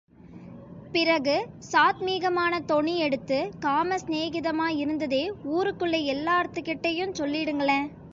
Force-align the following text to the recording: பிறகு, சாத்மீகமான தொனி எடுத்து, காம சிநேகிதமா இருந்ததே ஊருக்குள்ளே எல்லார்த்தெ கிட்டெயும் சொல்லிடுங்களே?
பிறகு, 0.91 1.35
சாத்மீகமான 1.71 2.59
தொனி 2.59 2.97
எடுத்து, 2.97 3.51
காம 3.59 3.97
சிநேகிதமா 3.97 4.67
இருந்ததே 4.75 5.31
ஊருக்குள்ளே 5.43 5.99
எல்லார்த்தெ 6.13 6.61
கிட்டெயும் 6.61 7.13
சொல்லிடுங்களே? 7.13 7.79